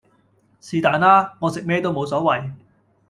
[0.59, 1.37] 是但啦！
[1.39, 2.53] 我食咩都無所謂